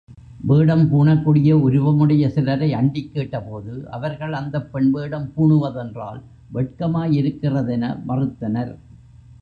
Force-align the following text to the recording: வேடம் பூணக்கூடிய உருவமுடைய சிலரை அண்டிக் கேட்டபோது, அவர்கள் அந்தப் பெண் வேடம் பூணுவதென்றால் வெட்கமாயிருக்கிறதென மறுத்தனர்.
வேடம் 0.41 0.91
பூணக்கூடிய 0.91 1.49
உருவமுடைய 1.65 2.27
சிலரை 2.27 2.73
அண்டிக் 2.73 3.11
கேட்டபோது, 3.13 3.89
அவர்கள் 3.89 4.33
அந்தப் 4.33 4.71
பெண் 4.71 4.91
வேடம் 4.91 5.31
பூணுவதென்றால் 5.37 6.21
வெட்கமாயிருக்கிறதென 6.53 7.99
மறுத்தனர். 8.07 8.73